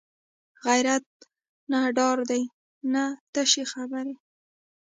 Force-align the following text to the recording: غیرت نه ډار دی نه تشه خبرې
غیرت 0.65 1.05
نه 1.71 1.79
ډار 1.97 2.17
دی 2.29 2.43
نه 2.93 3.03
تشه 3.33 3.63
خبرې 3.73 4.15